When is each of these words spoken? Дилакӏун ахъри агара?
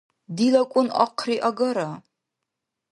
Дилакӏун 0.35 0.87
ахъри 1.03 1.35
агара? 1.47 1.89